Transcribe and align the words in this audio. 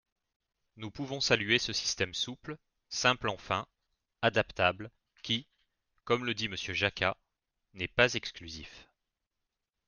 Nous 0.77 0.89
pouvons 0.89 1.21
saluer 1.21 1.59
ce 1.59 1.73
système 1.73 2.15
souple, 2.15 2.57
simple 2.89 3.29
enfin, 3.29 3.67
adaptable, 4.23 4.89
qui, 5.21 5.45
comme 6.05 6.25
le 6.25 6.33
dit 6.33 6.47
Monsieur 6.49 6.73
Jacquat, 6.73 7.15
n’est 7.75 7.87
pas 7.87 8.11
exclusif. 8.15 8.87